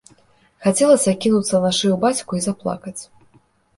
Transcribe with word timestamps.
Хацелася 0.67 1.13
кінуцца 1.25 1.61
на 1.67 1.71
шыю 1.81 1.95
бацьку 2.07 2.31
і 2.41 2.45
заплакаць. 2.47 2.99